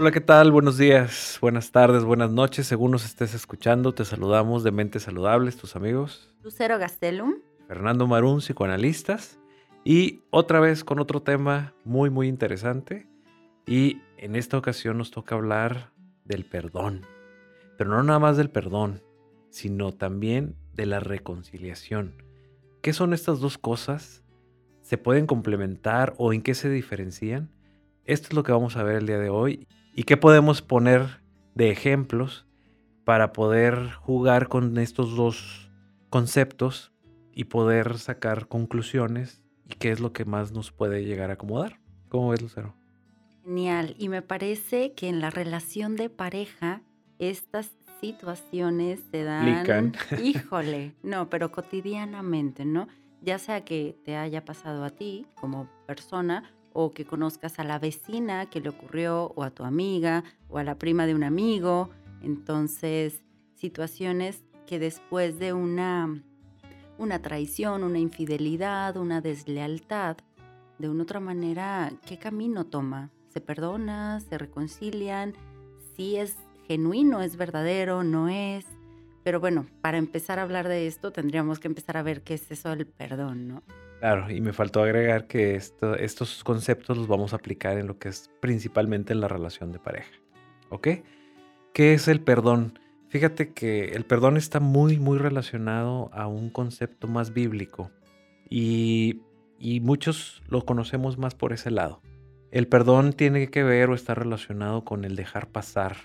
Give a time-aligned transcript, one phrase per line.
[0.00, 0.52] Hola, ¿qué tal?
[0.52, 2.68] Buenos días, buenas tardes, buenas noches.
[2.68, 6.32] Según nos estés escuchando, te saludamos de Mentes Saludables, tus amigos.
[6.44, 7.34] Lucero Gastelum.
[7.66, 9.40] Fernando Marún, psicoanalistas.
[9.82, 13.08] Y otra vez con otro tema muy, muy interesante.
[13.66, 15.90] Y en esta ocasión nos toca hablar
[16.24, 17.04] del perdón.
[17.76, 19.02] Pero no nada más del perdón,
[19.50, 22.22] sino también de la reconciliación.
[22.82, 24.22] ¿Qué son estas dos cosas?
[24.82, 27.50] ¿Se pueden complementar o en qué se diferencian?
[28.04, 29.66] Esto es lo que vamos a ver el día de hoy
[29.98, 31.18] y qué podemos poner
[31.56, 32.46] de ejemplos
[33.02, 35.72] para poder jugar con estos dos
[36.08, 36.92] conceptos
[37.32, 41.80] y poder sacar conclusiones y qué es lo que más nos puede llegar a acomodar.
[42.10, 42.76] ¿Cómo ves, Lucero?
[43.42, 43.96] Genial.
[43.98, 46.80] Y me parece que en la relación de pareja
[47.18, 52.86] estas situaciones se dan, híjole, no, pero cotidianamente, ¿no?
[53.20, 57.78] Ya sea que te haya pasado a ti como persona o que conozcas a la
[57.78, 61.90] vecina que le ocurrió o a tu amiga o a la prima de un amigo.
[62.22, 63.22] Entonces,
[63.54, 66.22] situaciones que después de una,
[66.98, 70.18] una traición, una infidelidad, una deslealtad,
[70.78, 73.10] de una otra manera, ¿qué camino toma?
[73.28, 74.20] ¿Se perdona?
[74.20, 75.34] ¿Se reconcilian?
[75.96, 78.64] Si es genuino, es verdadero, no es.
[79.24, 82.50] Pero bueno, para empezar a hablar de esto tendríamos que empezar a ver qué es
[82.50, 83.62] eso del perdón, ¿no?
[84.00, 88.08] Claro, y me faltó agregar que estos conceptos los vamos a aplicar en lo que
[88.08, 90.12] es principalmente en la relación de pareja.
[90.70, 90.88] ¿Ok?
[91.74, 92.78] ¿Qué es el perdón?
[93.08, 97.90] Fíjate que el perdón está muy, muy relacionado a un concepto más bíblico
[98.48, 99.22] y,
[99.58, 102.00] y muchos lo conocemos más por ese lado.
[102.50, 105.96] El perdón tiene que ver o está relacionado con el dejar pasar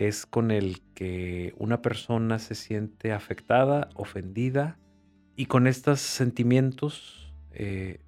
[0.00, 4.78] es con el que una persona se siente afectada, ofendida,
[5.36, 8.00] y con estos sentimientos eh,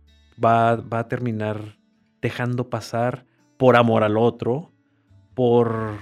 [0.43, 1.79] va, va, a terminar
[2.21, 3.27] dejando pasar
[3.57, 4.73] por amor al otro,
[5.35, 5.99] por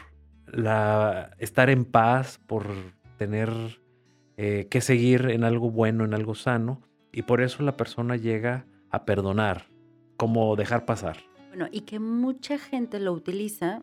[0.46, 2.66] la, estar en paz, por
[3.16, 3.50] tener
[4.36, 8.66] eh, que seguir en algo bueno, en algo sano, y por eso la persona llega
[8.90, 9.66] a perdonar,
[10.16, 11.18] como dejar pasar.
[11.48, 13.82] Bueno, y que mucha gente lo utiliza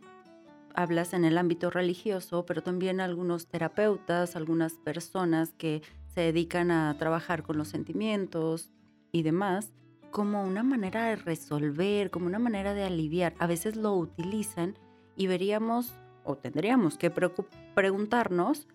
[0.78, 6.96] hablas en el ámbito religioso, pero también algunos terapeutas, algunas personas que se dedican a
[7.00, 8.70] trabajar con los sentimientos
[9.18, 9.74] y demás,
[10.12, 13.36] como una manera de resolver, como una manera de aliviar.
[13.40, 14.78] A veces lo utilizan
[15.16, 18.68] y veríamos o tendríamos que preguntarnos,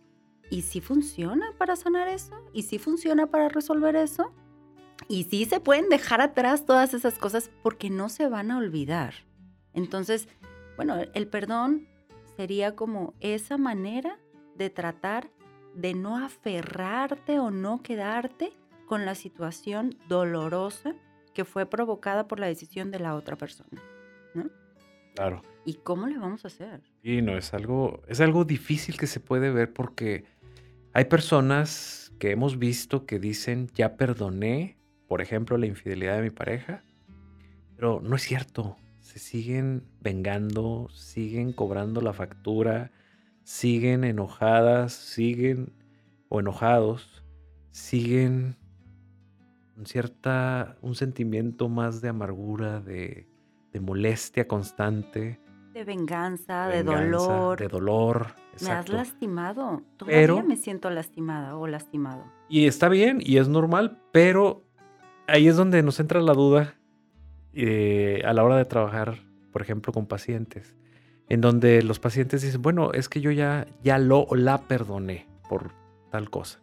[0.50, 2.34] ¿y si funciona para sanar eso?
[2.52, 4.32] ¿Y si funciona para resolver eso?
[5.08, 9.14] Y si se pueden dejar atrás todas esas cosas porque no se van a olvidar.
[9.74, 10.28] Entonces,
[10.76, 11.88] bueno, el perdón
[12.36, 14.18] sería como esa manera
[14.56, 15.30] de tratar
[15.74, 18.52] de no aferrarte o no quedarte
[18.92, 20.94] con la situación dolorosa
[21.32, 23.80] que fue provocada por la decisión de la otra persona.
[24.34, 24.50] ¿no?
[25.14, 25.40] Claro.
[25.64, 26.82] ¿Y cómo le vamos a hacer?
[27.02, 30.26] Y no, es algo, es algo difícil que se puede ver porque
[30.92, 34.76] hay personas que hemos visto que dicen, ya perdoné,
[35.08, 36.84] por ejemplo, la infidelidad de mi pareja,
[37.76, 42.92] pero no es cierto se siguen vengando, siguen cobrando la factura,
[43.42, 45.72] siguen enojadas, siguen
[46.28, 47.24] o enojados,
[47.70, 48.58] siguen
[49.84, 53.26] cierta, un sentimiento más de amargura, de,
[53.80, 55.40] molestia constante.
[55.72, 57.58] De venganza, de, dolor.
[57.58, 58.26] De dolor.
[58.60, 59.82] Me has lastimado.
[59.96, 62.24] Todavía me siento lastimada o lastimado.
[62.48, 64.62] Y está bien y es normal, pero
[65.26, 66.74] ahí es donde nos entra la duda
[67.54, 69.16] eh, a la hora de trabajar,
[69.52, 70.76] por ejemplo, con pacientes,
[71.28, 75.72] en donde los pacientes dicen, bueno, es que yo ya, ya lo la perdoné por
[76.10, 76.60] tal cosa.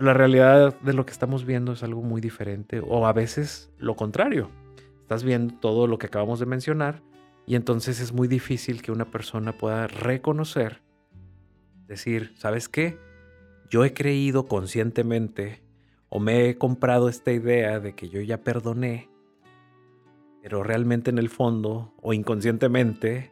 [0.00, 3.96] La realidad de lo que estamos viendo es algo muy diferente o a veces lo
[3.96, 4.50] contrario.
[5.00, 7.02] Estás viendo todo lo que acabamos de mencionar
[7.46, 10.82] y entonces es muy difícil que una persona pueda reconocer,
[11.86, 12.98] decir, ¿sabes qué?
[13.70, 15.62] Yo he creído conscientemente
[16.08, 19.08] o me he comprado esta idea de que yo ya perdoné
[20.48, 23.30] pero realmente en el fondo o inconscientemente,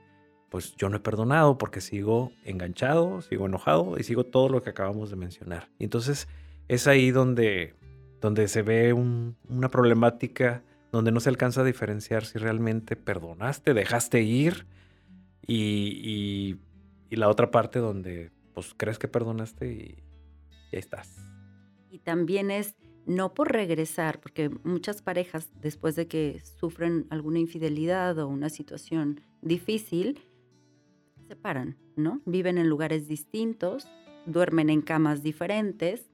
[0.51, 4.69] pues yo no he perdonado porque sigo enganchado, sigo enojado y sigo todo lo que
[4.69, 5.71] acabamos de mencionar.
[5.79, 6.29] Y entonces
[6.69, 7.75] es ahí donde,
[8.21, 14.23] donde se ve una problemática donde no se alcanza a diferenciar si realmente perdonaste, dejaste
[14.23, 14.67] ir
[15.47, 16.59] y,
[17.11, 20.03] y, la otra parte donde pues crees que perdonaste y,
[20.73, 21.17] estás.
[21.91, 22.75] Y también es
[23.07, 29.21] no por regresar, porque muchas parejas después de que sufren alguna infidelidad o una situación
[29.41, 30.21] difícil,
[31.17, 32.21] se separan, ¿no?
[32.27, 33.89] Viven en lugares distintos,
[34.27, 36.11] duermen en camas diferentes.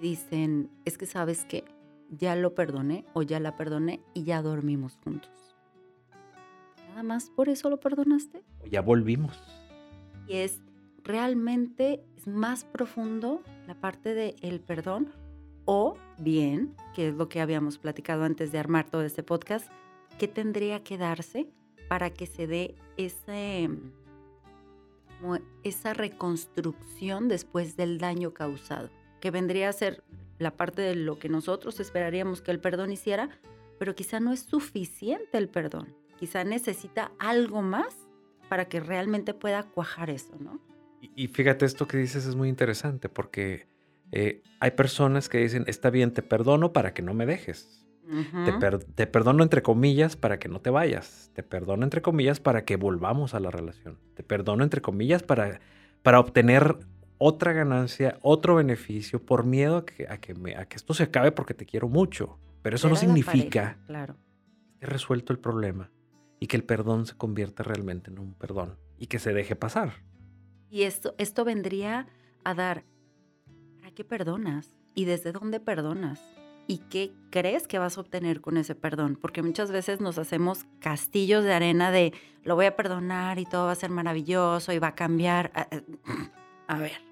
[0.00, 1.64] Dicen, es que sabes que
[2.10, 5.30] ya lo perdoné o ya la perdoné y ya dormimos juntos.
[6.88, 8.42] ¿Nada más por eso lo perdonaste?
[8.62, 9.38] O ya volvimos.
[10.26, 10.60] Y es
[11.04, 15.12] realmente es más profundo la parte del el perdón
[15.66, 19.68] o bien, que es lo que habíamos platicado antes de armar todo este podcast,
[20.18, 21.48] ¿qué tendría que darse
[21.88, 23.68] para que se dé ese,
[25.64, 28.90] esa reconstrucción después del daño causado?
[29.26, 30.04] Que vendría a ser
[30.38, 33.28] la parte de lo que nosotros esperaríamos que el perdón hiciera,
[33.76, 35.96] pero quizá no es suficiente el perdón.
[36.16, 38.06] Quizá necesita algo más
[38.48, 40.60] para que realmente pueda cuajar eso, ¿no?
[41.00, 43.66] Y, fíjate, esto que dices es muy interesante porque
[44.12, 47.84] eh, hay personas que dicen, está bien, te perdono para que no me dejes.
[48.94, 51.32] te, perdono entre comillas para que no te vayas.
[51.34, 53.98] Te perdono entre comillas para que volvamos a la relación.
[54.14, 55.58] Te perdono entre comillas para,
[56.04, 56.76] para obtener
[57.18, 61.32] otra ganancia, otro beneficio, por miedo a que, a que, a que esto se acabe
[61.32, 62.38] porque te quiero mucho.
[62.62, 64.16] Pero eso no significa claro.
[64.80, 65.90] que he resuelto el problema
[66.40, 69.92] y que el perdón se convierta realmente en un perdón y que se deje pasar.
[70.68, 72.08] Y esto, esto vendría
[72.44, 72.84] a dar,
[73.78, 74.74] ¿para qué perdonas?
[74.94, 76.20] ¿Y desde dónde perdonas?
[76.66, 79.16] ¿Y qué crees que vas a obtener con ese perdón?
[79.20, 83.66] Porque muchas veces nos hacemos castillos de arena de lo voy a perdonar y todo
[83.66, 85.52] va a ser maravilloso y va a cambiar.
[85.54, 85.68] A,
[86.66, 87.05] a ver,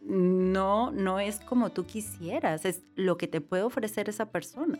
[0.00, 4.78] no, no es como tú quisieras, es lo que te puede ofrecer esa persona.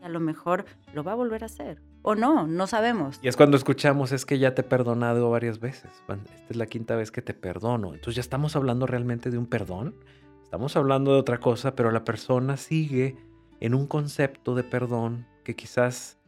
[0.00, 3.18] Y a lo mejor lo va a volver a hacer o no, no sabemos.
[3.22, 5.90] Y es cuando escuchamos, es que ya te he perdonado varias veces.
[6.08, 6.18] Esta
[6.50, 7.94] es la quinta vez que te perdono.
[7.94, 9.94] Entonces ya estamos hablando realmente de un perdón.
[10.42, 13.16] Estamos hablando de otra cosa, pero la persona sigue
[13.60, 16.18] en un concepto de perdón que quizás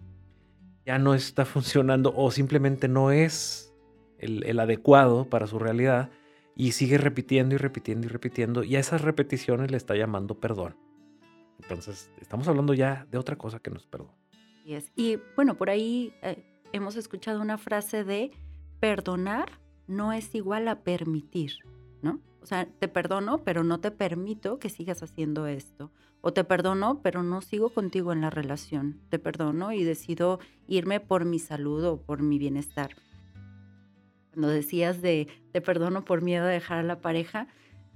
[0.87, 3.75] ya no está funcionando o simplemente no es
[4.19, 6.11] el, el adecuado para su realidad
[6.57, 10.77] y sigue repitiendo y repitiendo y repitiendo y a esas repeticiones le está llamando perdón.
[11.63, 14.13] Entonces, estamos hablando ya de otra cosa que no es perdón.
[14.97, 16.43] Y bueno, por ahí eh,
[16.73, 18.31] hemos escuchado una frase de
[18.81, 21.53] perdonar no es igual a permitir,
[22.03, 22.21] ¿no?
[22.43, 25.91] O sea, te perdono, pero no te permito que sigas haciendo esto.
[26.21, 29.01] O te perdono, pero no sigo contigo en la relación.
[29.11, 32.97] Te perdono y decido irme por mi salud o por mi bienestar.
[34.35, 37.47] Cuando decías de te perdono por miedo a dejar a la pareja,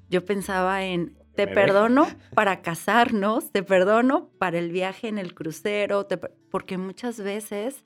[0.08, 6.06] yo pensaba en te perdono para casarnos, te perdono para el viaje en el crucero,
[6.50, 7.84] porque muchas veces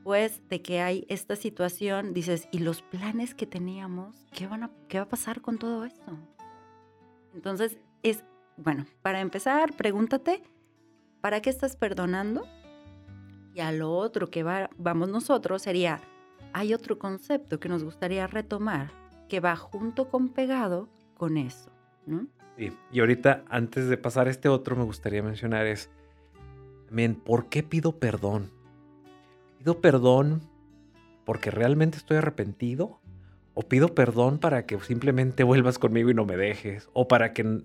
[0.00, 4.16] después de que hay esta situación, dices, ¿y los planes que teníamos?
[4.32, 6.18] ¿Qué, van a, qué va a pasar con todo esto?
[7.34, 8.24] Entonces, es,
[8.56, 10.42] bueno, para empezar, pregúntate,
[11.20, 12.46] ¿para qué estás perdonando?
[13.54, 16.00] Y a lo otro que va, vamos nosotros sería,
[16.52, 18.92] hay otro concepto que nos gustaría retomar
[19.28, 21.70] que va junto con pegado con eso.
[22.56, 25.90] Sí, y ahorita antes de pasar a este otro me gustaría mencionar es,
[26.86, 28.50] también, ¿por qué pido perdón?
[29.58, 30.42] ¿Pido perdón
[31.24, 33.00] porque realmente estoy arrepentido?
[33.54, 36.88] ¿O pido perdón para que simplemente vuelvas conmigo y no me dejes?
[36.92, 37.62] ¿O para que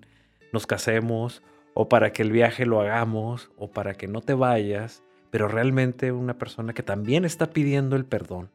[0.52, 1.42] nos casemos?
[1.74, 3.50] ¿O para que el viaje lo hagamos?
[3.56, 5.02] ¿O para que no te vayas?
[5.30, 8.50] Pero realmente una persona que también está pidiendo el perdón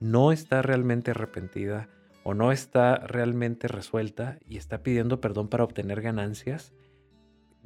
[0.00, 1.88] no está realmente arrepentida
[2.22, 6.74] o no está realmente resuelta y está pidiendo perdón para obtener ganancias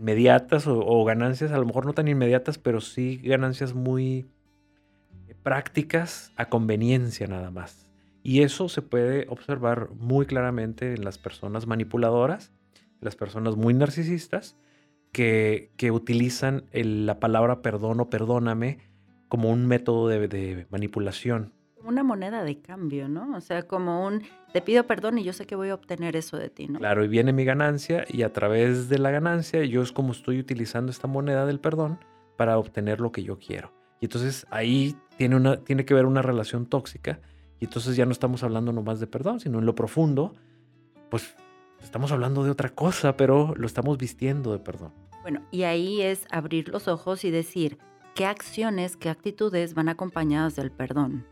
[0.00, 4.26] inmediatas o, ganancias a lo mejor no tan inmediatas, pero sí ganancias muy
[5.42, 7.86] prácticas a conveniencia nada más.
[8.22, 12.50] Y eso se puede observar muy claramente en las personas manipuladoras,
[13.00, 14.56] las personas muy narcisistas,
[15.12, 18.78] que, que utilizan la palabra perdón o perdóname
[19.28, 21.52] como un método de manipulación
[21.84, 23.36] una moneda de cambio, ¿no?
[23.36, 24.22] O sea, como un
[24.52, 26.78] te pido perdón y yo sé que voy a obtener eso de ti, ¿no?
[26.78, 30.38] Claro, y viene mi ganancia y a través de la ganancia yo es como estoy
[30.38, 31.98] utilizando esta moneda del perdón
[32.36, 33.72] para obtener lo que yo quiero.
[34.00, 37.20] Y entonces ahí tiene, una, tiene que ver una relación tóxica
[37.60, 40.34] y entonces ya no estamos hablando nomás de perdón, sino en lo profundo,
[41.10, 41.34] pues
[41.82, 44.92] estamos hablando de otra cosa, pero lo estamos vistiendo de perdón.
[45.22, 47.78] Bueno, y ahí es abrir los ojos y decir
[48.14, 51.26] qué acciones, qué actitudes van acompañadas del perdón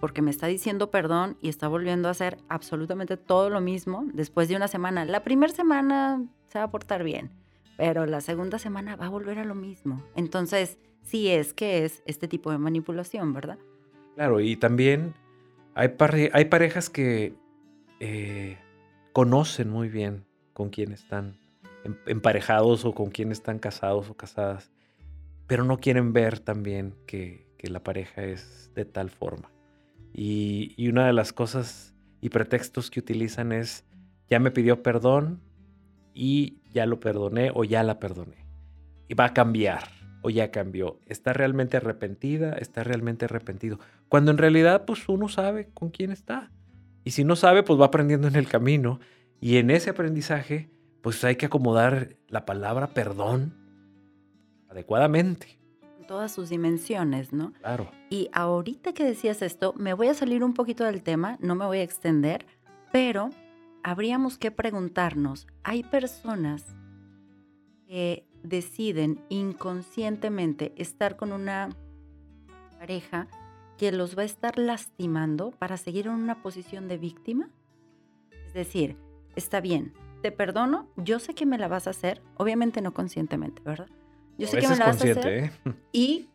[0.00, 4.48] porque me está diciendo perdón y está volviendo a hacer absolutamente todo lo mismo después
[4.48, 5.04] de una semana.
[5.04, 7.30] La primera semana se va a portar bien,
[7.76, 10.02] pero la segunda semana va a volver a lo mismo.
[10.16, 13.58] Entonces, sí es que es este tipo de manipulación, ¿verdad?
[14.14, 15.14] Claro, y también
[15.74, 15.90] hay,
[16.32, 17.34] hay parejas que
[18.00, 18.58] eh,
[19.12, 21.38] conocen muy bien con quién están
[21.84, 24.70] em-, emparejados o con quién están casados o casadas,
[25.46, 29.50] pero no quieren ver también que la pareja es de tal forma.
[30.12, 33.84] Y, una de las cosas y pretextos que utilizan es,
[34.28, 35.40] ya me pidió perdón
[36.14, 38.46] y ya lo perdoné o ya la perdoné.
[39.08, 39.84] Y va a cambiar.
[40.22, 41.00] o ya cambió?
[41.06, 42.52] ¿Está realmente arrepentida?
[42.52, 43.78] ¿Está realmente arrepentido?
[44.10, 46.50] Cuando en realidad, pues uno sabe con quién está.
[47.04, 49.00] Y si no sabe, pues va aprendiendo en el camino.
[49.40, 50.68] Y en ese aprendizaje,
[51.00, 53.54] pues hay que acomodar la palabra perdón
[54.68, 55.59] adecuadamente.
[56.10, 57.52] Todas sus dimensiones, ¿no?
[57.52, 57.88] Claro.
[58.08, 61.66] Y ahorita que decías esto, me voy a salir un poquito del tema, no me
[61.66, 62.46] voy a extender,
[62.90, 63.30] pero
[63.84, 66.66] habríamos que preguntarnos, ¿hay personas
[67.86, 71.68] que deciden inconscientemente estar con una
[72.76, 73.28] pareja
[73.78, 77.50] que los va a estar lastimando para seguir en una posición de víctima?
[78.48, 78.96] Es decir,
[79.36, 83.62] está bien, te perdono, yo sé que me la vas a hacer, obviamente no conscientemente,
[83.62, 83.86] ¿verdad?
[84.38, 85.50] Yo sé que me la vas a hacer ¿eh?
[85.92, 86.28] y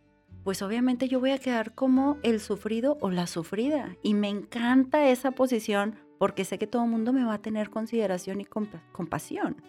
[0.44, 5.10] pues obviamente yo voy a quedar como el sufrido o la sufrida y me encanta
[5.10, 9.62] esa posición porque sé que todo el mundo me va a tener consideración y compasión.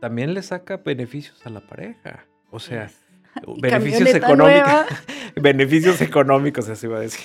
[0.00, 2.90] También le saca beneficios a la pareja, o sea,
[3.60, 4.86] beneficios económicos,
[5.40, 7.24] beneficios económicos, así va a decir.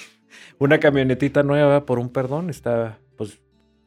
[0.59, 3.39] Una camionetita nueva por un perdón está, pues,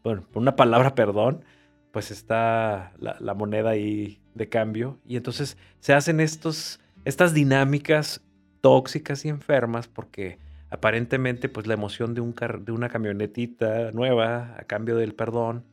[0.02, 1.44] bueno, por una palabra perdón,
[1.92, 4.98] pues está la, moneda ahí de cambio.
[5.04, 8.22] Y entonces se hacen estos, estas dinámicas
[8.60, 10.38] tóxicas y enfermas porque
[10.70, 15.64] aparentemente pues la emoción de, un de una camionetita nueva a cambio del perdón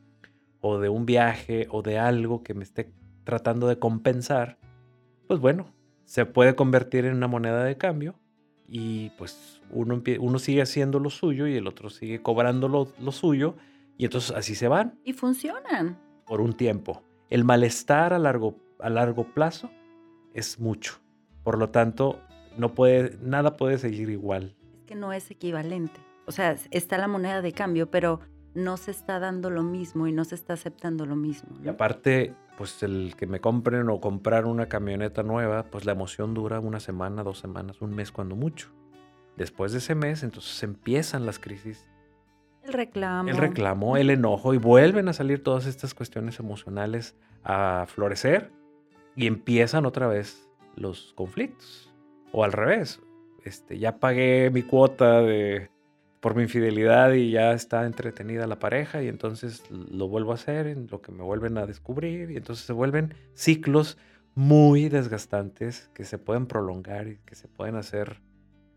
[0.60, 2.92] o de un viaje o de algo que me esté
[3.24, 4.58] tratando de compensar,
[5.26, 5.72] pues bueno,
[6.04, 8.14] se puede convertir en una moneda de cambio
[8.66, 13.12] y pues uno, uno sigue haciendo lo suyo y el otro sigue cobrando lo, lo
[13.12, 13.54] suyo
[13.96, 14.98] y entonces así se van.
[15.04, 17.02] Y funcionan por un tiempo.
[17.30, 19.70] El malestar a largo, a largo plazo
[20.34, 21.00] es mucho.
[21.42, 22.20] Por lo tanto,
[22.56, 24.56] no puede, nada puede seguir igual.
[24.74, 26.00] Es que no es equivalente.
[26.26, 28.20] O sea, está la moneda de cambio, pero
[28.54, 31.50] no se está dando lo mismo y no se está aceptando lo mismo.
[31.62, 36.34] Y aparte, pues el que me compren o comprar una camioneta nueva, pues la emoción
[36.34, 38.70] dura una semana, dos semanas, un mes cuando mucho.
[39.36, 41.86] Después de ese mes, entonces empiezan las crisis
[42.68, 43.28] el reclamo.
[43.28, 48.50] El reclamo, el enojo y vuelven a salir todas estas cuestiones emocionales a florecer
[49.16, 51.92] y empiezan otra vez los conflictos.
[52.30, 53.00] O al revés,
[53.44, 55.70] este, ya pagué mi cuota de,
[56.20, 60.66] por mi infidelidad y ya está entretenida la pareja y entonces lo vuelvo a hacer
[60.66, 63.98] en lo que me vuelven a descubrir y entonces se vuelven ciclos
[64.34, 68.20] muy desgastantes que se pueden prolongar y que se pueden hacer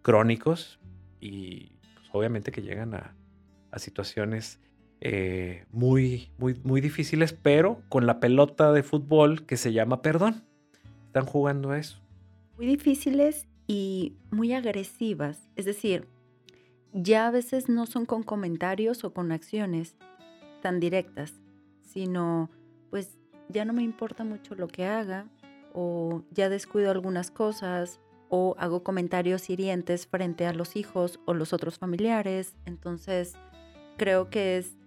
[0.01, 0.79] crónicos
[1.19, 3.15] y pues, obviamente que llegan a,
[3.71, 4.59] a situaciones
[4.99, 10.43] eh, muy, muy, muy difíciles, pero con la pelota de fútbol que se llama perdón.
[11.07, 11.99] Están jugando a eso.
[12.57, 15.49] Muy difíciles y muy agresivas.
[15.55, 16.07] Es decir,
[16.93, 19.95] ya a veces no son con comentarios o con acciones
[20.61, 21.33] tan directas,
[21.81, 22.49] sino
[22.89, 23.17] pues
[23.49, 25.27] ya no me importa mucho lo que haga
[25.73, 27.99] o ya descuido algunas cosas
[28.29, 32.55] o hago comentarios hirientes frente a los hijos o los otros familiares.
[32.65, 33.33] Entonces,
[34.01, 34.79] creo que es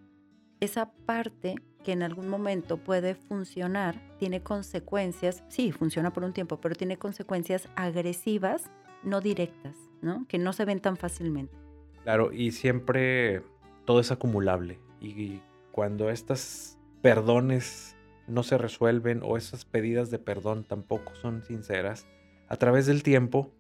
[0.59, 1.55] esa parte
[1.85, 6.97] que en algún momento puede funcionar, tiene consecuencias, sí, funciona por un tiempo, pero tiene
[6.97, 8.73] consecuencias agresivas,
[9.05, 10.27] no directas, ¿no?
[10.27, 11.55] Que no se ven tan fácilmente.
[12.03, 13.45] Claro, y siempre
[13.85, 14.81] todo es acumulable.
[15.01, 15.41] Y
[15.71, 17.95] cuando estas perdones
[18.27, 22.09] no se resuelven o esas pedidas de perdón tampoco son sinceras,
[22.49, 23.53] a través del tiempo,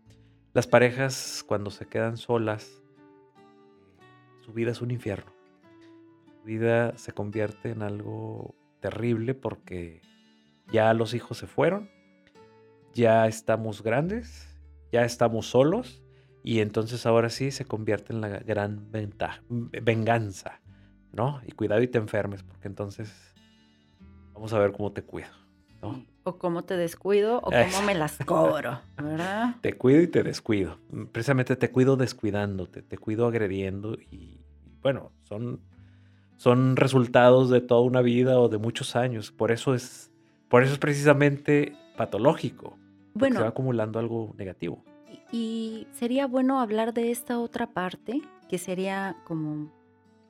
[0.53, 2.83] las parejas cuando se quedan solas,
[4.41, 5.34] su vida es un infierno
[6.45, 10.03] vida se convierte en algo terrible porque
[10.71, 11.91] ya los hijos se fueron,
[12.93, 14.49] ya estamos grandes,
[14.93, 16.03] ya estamos solos
[16.43, 20.61] y entonces ahora sí se convierte en la gran ventaja, venganza,
[21.13, 21.41] ¿no?
[21.47, 23.35] Y cuidado y te enfermes porque entonces
[24.35, 25.31] vamos a ver cómo te cuido,
[25.83, 26.05] ¿no?
[26.25, 29.57] O cómo te descuido o cómo me las cobro, ¿verdad?
[29.61, 30.79] Te cuido y te descuido.
[31.13, 34.41] Precisamente te cuido descuidándote, te cuido agrediendo y
[34.83, 35.61] bueno, son
[36.45, 39.33] son resultados de toda una vida o de muchos años.
[39.33, 40.13] Por eso es,
[40.51, 42.77] por eso es precisamente patológico.
[43.15, 44.85] Bueno, se va acumulando algo negativo.
[45.33, 49.73] Y sería bueno hablar de esta otra parte, que sería como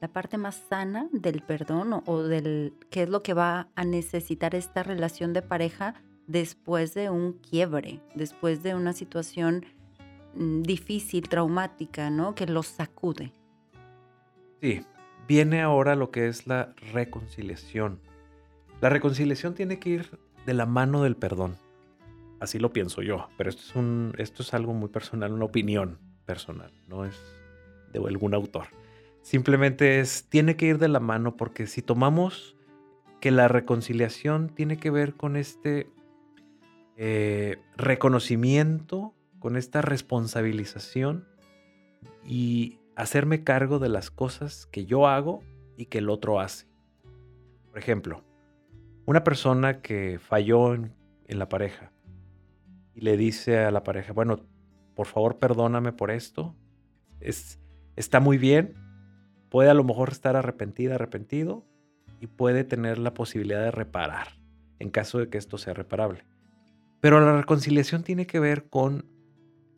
[0.00, 4.54] la parte más sana del perdón o, del qué es lo que va a necesitar
[4.54, 5.94] esta relación de pareja
[6.28, 9.66] después de un quiebre, después de una situación
[10.36, 12.36] mm, difícil, traumática, ¿no?
[12.36, 13.32] Que los sacude.
[14.60, 14.80] Sí,
[15.26, 18.00] viene ahora lo que es la reconciliación.
[18.80, 21.56] La reconciliación tiene que ir de la mano del perdón.
[22.40, 25.98] Así lo pienso yo, pero esto es, un, esto es algo muy personal, una opinión
[26.26, 27.14] personal, no es
[27.92, 28.66] de algún autor.
[29.22, 32.56] Simplemente es, tiene que ir de la mano porque si tomamos
[33.20, 35.88] que la reconciliación tiene que ver con este,
[36.98, 41.26] eh, reconocimiento, con esta responsabilización
[42.26, 45.42] y hacerme cargo de las cosas que yo hago
[45.76, 46.66] y que el otro hace.
[47.70, 48.22] Por ejemplo,
[49.06, 50.94] una persona que falló en,
[51.26, 51.90] la pareja
[52.94, 54.38] y le dice a la pareja, bueno,
[54.94, 56.54] por favor perdóname por esto,
[57.18, 57.58] es,
[57.96, 58.74] está muy bien,
[59.50, 61.66] puede a lo mejor estar arrepentida, arrepentido
[62.20, 64.28] y puede tener la posibilidad de reparar
[64.78, 66.24] en caso de que esto sea reparable.
[67.00, 69.06] Pero la reconciliación tiene que ver con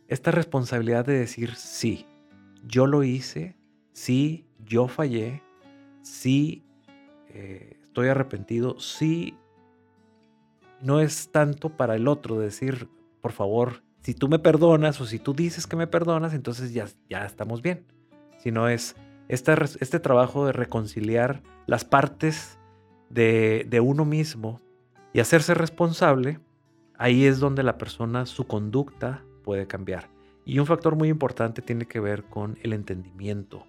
[0.09, 2.07] esta responsabilidad de decir sí,
[2.67, 3.57] yo lo hice,
[3.93, 5.43] sí, yo fallé,
[6.03, 6.65] sí,
[7.29, 9.37] eh, estoy arrepentido, sí,
[10.81, 12.89] no es tanto para el otro decir,
[13.21, 16.87] por favor, si tú me perdonas o si tú dices que me perdonas, entonces ya,
[17.09, 17.85] ya estamos bien.
[18.39, 18.95] Sino es
[19.29, 22.59] este, este trabajo de reconciliar las partes
[23.11, 24.61] de, de uno mismo
[25.13, 26.39] y hacerse responsable,
[26.99, 30.16] ahí es donde la persona, su conducta puede cambiar.
[30.47, 33.67] Y un factor muy importante tiene que ver con el entendimiento.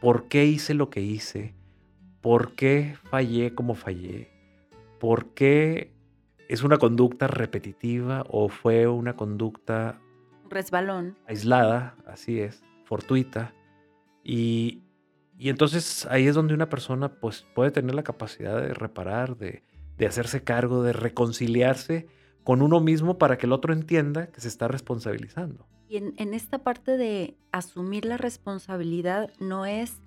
[0.00, 1.54] ¿Por qué hice lo que hice?
[2.22, 4.30] ¿Por qué fallé como fallé?
[4.98, 5.92] ¿Por qué
[6.48, 10.00] es una conducta repetitiva o fue una conducta...
[10.48, 11.18] Resbalón.
[11.26, 13.52] Aislada, así es, fortuita.
[14.22, 14.82] Y,
[15.38, 19.62] y entonces ahí es donde una persona pues, puede tener la capacidad de reparar, de,
[19.98, 22.06] de hacerse cargo, de reconciliarse
[22.44, 25.66] con uno mismo para que el otro entienda que se está responsabilizando.
[25.88, 30.00] Y en, esta parte de asumir la responsabilidad no es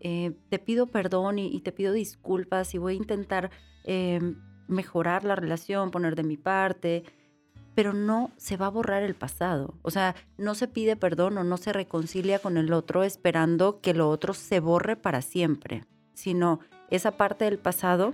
[0.00, 3.50] eh, te pido perdón y, te pido disculpas y voy a intentar
[3.84, 4.36] em,
[4.68, 7.04] mejorar la relación, poner de mi parte,
[7.74, 9.74] pero no se va a borrar el pasado.
[9.82, 13.94] O sea, no se pide perdón o no se reconcilia con el otro esperando que
[13.94, 15.84] lo otro se borre para siempre,
[16.14, 16.60] sino
[16.90, 18.12] esa parte del pasado,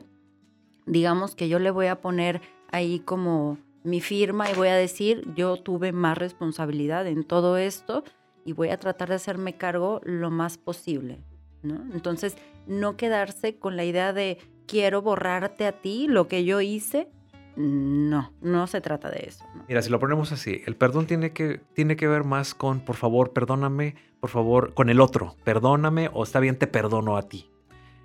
[0.87, 3.58] digamos que yo le voy a poner ahí como
[3.88, 8.04] mi firma y voy a decir, yo tuve más responsabilidad en todo esto
[8.44, 11.20] y voy a tratar de hacerme cargo lo más posible.
[11.62, 11.77] ¿no?
[11.92, 17.09] Entonces, no quedarse con la idea de quiero borrarte a ti lo que yo hice.
[17.57, 19.44] No, no se trata de eso.
[19.68, 22.94] Mira, si lo ponemos así, el perdón tiene que, tiene que ver más con, por
[22.94, 27.51] favor, perdóname, por favor, con el otro, perdóname o está bien, te perdono a ti.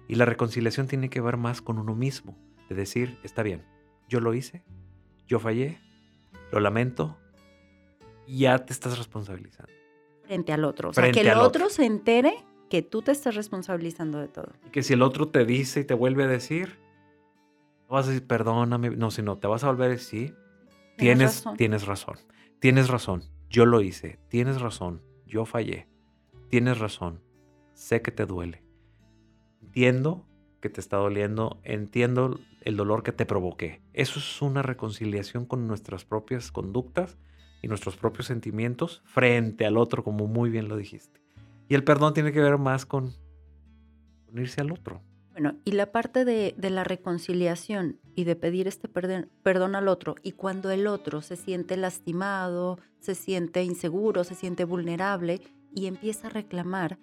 [0.08, 2.36] Y la reconciliación tiene que ver más con uno mismo,
[2.67, 3.63] de decir, está bien,
[4.10, 4.63] yo lo hice,
[5.28, 5.80] yo fallé,
[6.52, 7.18] lo lamento,
[8.28, 9.72] ya te estás responsabilizando.
[10.24, 10.90] Frente al otro.
[10.90, 12.34] O sea, que el otro, se entere
[12.70, 14.54] que tú te estás responsabilizando de todo.
[14.66, 16.80] Y que si el otro te dice y te vuelve a decir,
[17.90, 20.36] no vas a decir, perdóname, no, sino te vas a volver a decir,
[20.98, 22.18] tienes, tienes razón,
[22.60, 25.88] tienes razón, yo lo hice, tienes razón, yo fallé,
[26.50, 27.22] tienes razón,
[27.74, 28.64] sé que te duele,
[29.62, 30.26] entiendo
[30.63, 33.82] que te está doliendo, entiendo el dolor que te provoqué.
[33.91, 37.17] Eso es una reconciliación con nuestras propias conductas
[37.62, 41.19] y nuestros propios sentimientos frente al otro, como muy bien lo dijiste.
[41.67, 43.12] Y el perdón tiene que ver más con
[44.32, 45.02] unirse al otro.
[45.32, 50.15] Bueno, y la parte de, la reconciliación y de pedir este perdón, perdón al otro,
[50.23, 55.41] y cuando el otro se siente lastimado, se siente inseguro, se siente vulnerable
[55.76, 56.99] y empieza a reclamar,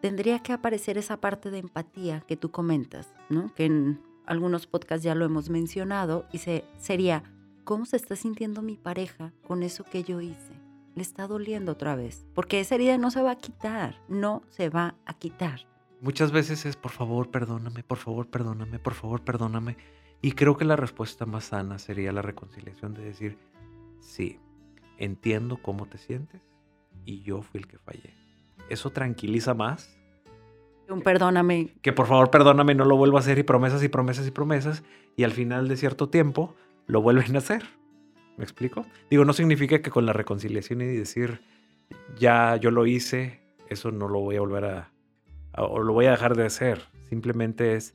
[0.00, 3.52] tendría que aparecer esa parte de empatía que tú comentas, ¿no?
[3.54, 7.22] Que en algunos podcasts ya lo hemos mencionado y se, sería,
[7.64, 10.52] ¿cómo se está sintiendo mi pareja con eso que yo hice?
[10.94, 14.68] Le está doliendo otra vez, porque esa herida no se va a quitar, no se
[14.68, 15.66] va a quitar.
[16.00, 19.76] Muchas veces es, por favor, perdóname, por favor, perdóname, por favor, perdóname.
[20.20, 23.38] Y creo que la respuesta más sana sería la reconciliación de decir,
[24.00, 24.38] sí,
[24.96, 26.42] entiendo cómo te sientes
[27.04, 28.27] y yo fui el que fallé
[28.68, 29.98] eso tranquiliza más.
[30.88, 31.74] Un perdóname.
[31.82, 34.82] Que por favor perdóname, no lo vuelvo a hacer y promesas y promesas y promesas
[35.16, 36.54] y al final de cierto tiempo
[36.86, 37.64] lo vuelven a hacer.
[38.38, 38.86] ¿Me explico?
[39.10, 41.42] Digo, no significa que con la reconciliación y decir,
[42.18, 44.92] ya yo lo hice, eso no lo voy a volver a,
[45.56, 46.82] o lo voy a dejar de hacer.
[47.08, 47.94] Simplemente es,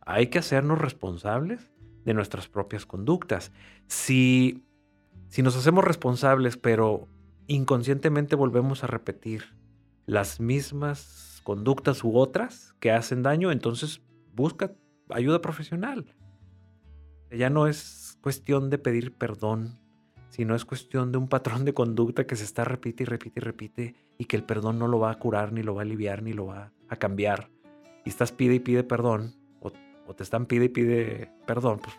[0.00, 1.70] hay que hacernos responsables
[2.04, 3.52] de nuestras propias conductas.
[3.86, 4.64] Si,
[5.28, 7.06] si nos hacemos responsables, pero
[7.46, 9.44] inconscientemente volvemos a repetir
[10.06, 14.02] las mismas conductas u otras que hacen daño, entonces
[14.34, 14.72] busca
[15.10, 16.14] ayuda profesional.
[17.30, 19.78] Ya no es cuestión de pedir perdón,
[20.28, 23.42] sino es cuestión de un patrón de conducta que se está repite y repite y
[23.42, 26.22] repite y que el perdón no lo va a curar, ni lo va a aliviar,
[26.22, 27.50] ni lo va a cambiar.
[28.04, 29.70] Y estás pide y pide perdón, o,
[30.14, 31.96] te están pide y pide perdón, pues,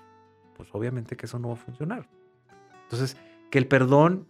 [0.55, 2.09] pues obviamente que eso no va a funcionar.
[2.83, 3.17] Entonces,
[3.49, 4.27] que el perdón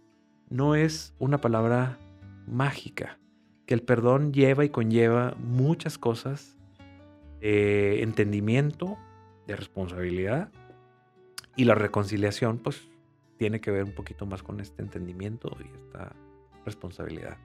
[0.48, 1.98] no es una palabra
[2.46, 3.18] mágica,
[3.66, 6.56] que el perdón lleva y conlleva muchas cosas
[7.40, 8.96] de entendimiento,
[9.46, 10.50] de responsabilidad,
[11.56, 12.88] y la reconciliación, pues,
[13.36, 16.14] tiene que ver un poquito más con este entendimiento y esta
[16.64, 17.36] responsabilidad.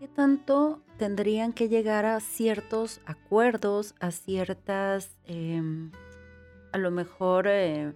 [0.00, 5.92] ¿Qué tanto tendrían que llegar a ciertos acuerdos, a ciertas, em,
[6.72, 7.92] a lo mejor, eh,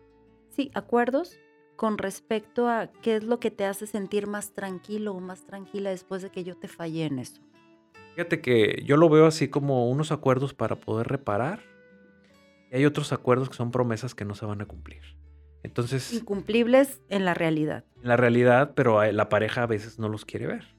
[0.51, 1.39] sí, acuerdos
[1.75, 5.91] con respecto a qué es lo que te hace sentir más tranquilo o más tranquila
[5.91, 7.46] después de que yo te fallé en eso?
[8.17, 11.61] Fíjate que yo lo veo así como unos acuerdos para poder reparar
[12.73, 15.03] y hay otros acuerdos que son promesas que no se van a cumplir.
[15.63, 16.13] Entonces...
[16.13, 17.85] Incumplibles en la realidad.
[18.03, 20.77] En la realidad, pero la pareja a veces no los quiere ver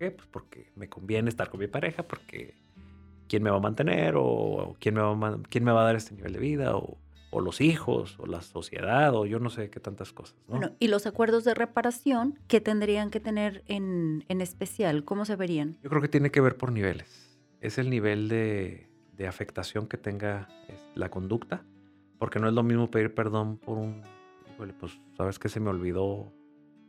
[0.00, 0.10] qué?
[0.10, 2.54] Pues porque me conviene estar con mi pareja, porque
[3.28, 5.96] quién me va a mantener o, quién, me va a, quién me va a dar
[5.96, 6.96] este nivel de vida o,
[7.40, 10.36] los hijos o la sociedad o yo no sé qué tantas cosas.
[10.48, 15.04] Bueno, y los acuerdos de reparación, ¿qué tendrían que tener en, especial?
[15.04, 15.78] ¿Cómo se verían?
[15.82, 17.38] Yo creo que tiene que ver por niveles.
[17.60, 20.48] Es el nivel de, de afectación que tenga
[20.94, 21.64] la conducta,
[22.18, 24.02] porque no es lo mismo pedir perdón por un,
[24.52, 26.32] híjole, pues sabes que se me olvidó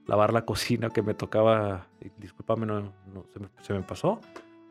[0.08, 2.94] lavar la cocina que me tocaba, discúlpame, no,
[3.62, 4.20] se, me, pasó,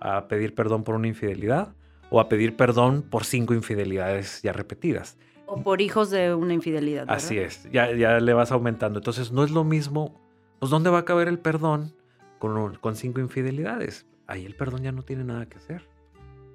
[0.00, 1.74] a pedir perdón por una infidelidad
[2.10, 5.16] o a pedir perdón por cinco infidelidades ya repetidas.
[5.52, 7.06] O por hijos de una infidelidad.
[7.08, 9.00] Así es, ya, ya le vas aumentando.
[9.00, 10.14] Entonces no es lo mismo,
[10.60, 11.92] pues ¿dónde va a caber el perdón
[12.38, 14.06] con, cinco infidelidades?
[14.28, 15.88] Ahí el perdón ya no tiene nada que hacer.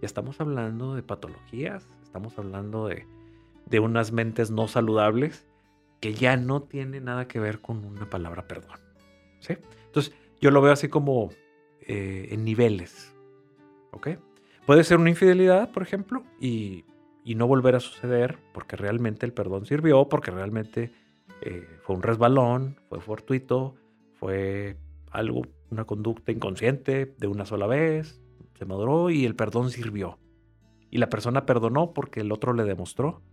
[0.02, 3.06] Ya estamos hablando de patologías, estamos hablando de,
[3.66, 5.46] de unas mentes no saludables
[6.00, 8.80] que ya no tiene nada que ver con una palabra perdón.
[9.40, 9.58] ¿sí?
[9.88, 11.32] Entonces, yo lo veo así como
[11.82, 13.14] eh, en niveles.
[13.92, 14.10] ¿Ok?
[14.66, 16.86] Puede ser una infidelidad, por ejemplo, y,
[17.34, 20.92] no volver a suceder porque realmente el perdón sirvió, porque realmente
[21.42, 23.74] eh, fue un resbalón, fue fortuito,
[24.20, 24.78] fue
[25.10, 28.22] algo, una conducta inconsciente de una sola vez,
[28.60, 30.20] se maduró y el perdón sirvió.
[30.92, 33.24] Y la persona perdonó porque el otro le demostró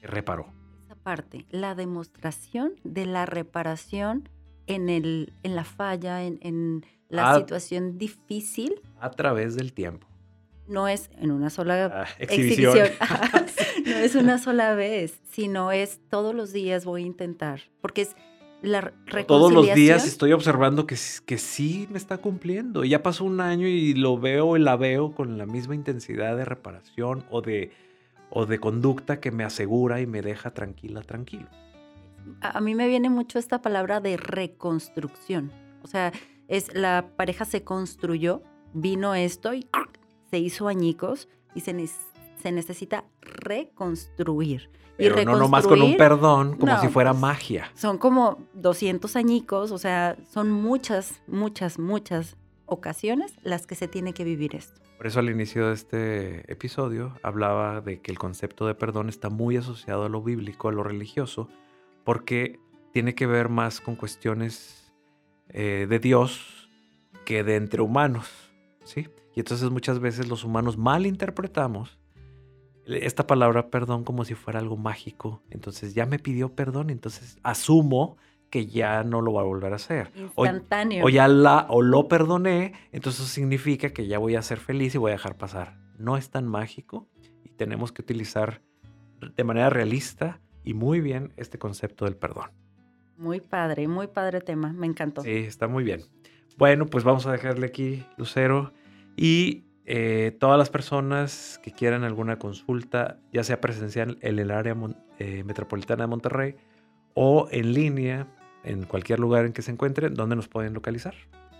[0.00, 0.60] que reparó
[1.02, 4.28] parte, la demostración de la reparación
[4.66, 8.80] en, el, en la falla, en, la situación difícil.
[9.00, 10.06] A través del tiempo.
[10.70, 12.88] No es en una sola ah, exhibición.
[13.86, 17.60] no es una sola vez, sino es todos los días voy a intentar.
[17.80, 18.16] Porque es
[18.62, 19.26] la reconciliación.
[19.26, 22.84] Todos los días estoy observando que, que sí me está cumpliendo.
[22.84, 26.44] Ya pasó un año y lo veo y la veo con la misma intensidad de
[26.44, 27.72] reparación o de
[28.30, 31.48] o de conducta que me asegura y me deja tranquila, tranquilo.
[32.40, 35.50] A mí me viene mucho esta palabra de reconstrucción.
[35.82, 36.12] O sea,
[36.48, 39.66] es la pareja se construyó, vino esto y
[40.30, 41.74] se hizo añicos y se,
[42.42, 44.70] se necesita reconstruir.
[44.96, 47.70] Pero y no nomás con un perdón, como si fuera pues, magia.
[47.74, 54.12] Son como 200 añicos, o sea, son muchas, muchas, muchas ocasiones las que se tiene
[54.12, 54.80] que vivir esto.
[54.98, 59.30] Por eso al inicio de este episodio hablaba de que el concepto de perdón está
[59.30, 61.48] muy asociado a lo bíblico, a lo religioso,
[62.04, 62.60] porque
[62.92, 64.92] tiene que ver más con cuestiones
[65.48, 66.68] eh, de Dios
[67.24, 68.28] que de entre humanos,
[68.84, 69.08] ¿sí?
[69.34, 71.98] Y entonces muchas veces los humanos mal interpretamos
[72.86, 75.42] esta palabra perdón como si fuera algo mágico.
[75.50, 78.16] Entonces ya me pidió perdón, entonces asumo
[78.50, 80.10] que ya no lo va a volver a hacer.
[80.16, 81.04] Instantáneo.
[81.04, 84.94] O, ya la, o lo perdoné, entonces eso significa que ya voy a ser feliz
[84.94, 85.78] y voy a dejar pasar.
[85.98, 87.06] No es tan mágico
[87.44, 88.62] y tenemos que utilizar
[89.36, 92.50] de manera realista y muy bien este concepto del perdón.
[93.16, 95.22] Muy padre, muy padre tema, me encantó.
[95.22, 96.00] Sí, está muy bien.
[96.56, 98.72] Bueno, pues vamos a dejarle aquí, Lucero.
[99.22, 104.74] Y eh, todas las personas que quieran alguna consulta, ya sea presencial en el área
[105.18, 106.54] eh, metropolitana de Monterrey
[107.12, 108.26] o en línea
[108.64, 111.14] en cualquier lugar en que se encuentren, ¿dónde nos pueden localizar?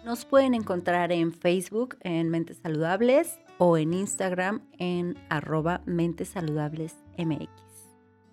[0.07, 6.96] Nos pueden encontrar en Facebook en Mentes Saludables o en Instagram en arroba Mentes Saludables
[7.18, 7.51] MX.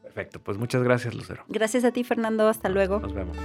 [0.04, 1.44] Perfecto, pues muchas gracias Lucero.
[1.50, 3.02] Gracias a ti Fernando, hasta luego.
[3.02, 3.36] Nos vemos.